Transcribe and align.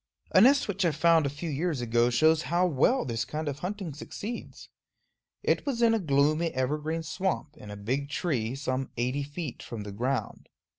A 0.31 0.41
nest 0.41 0.67
which 0.67 0.83
I 0.83 0.89
found 0.89 1.27
a 1.27 1.29
few 1.29 1.51
years 1.51 1.79
ago 1.79 2.09
shows 2.09 2.41
how 2.49 2.65
well 2.65 3.05
this 3.05 3.23
kind 3.23 3.47
of 3.47 3.59
hunting 3.59 3.93
succeeds. 3.93 4.67
It 5.43 5.63
was 5.63 5.83
in 5.83 5.93
a 5.93 5.99
gloomy 5.99 6.47
evergreen 6.55 7.03
swamp, 7.03 7.55
in 7.55 7.69
a 7.69 7.77
big 7.77 8.09
tree, 8.09 8.55
some 8.55 8.89
eighty 8.97 9.21
feet 9.21 9.61
from 9.61 9.83
the 9.83 9.91
ground. 9.91 10.49